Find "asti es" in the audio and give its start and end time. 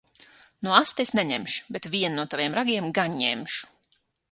0.77-1.11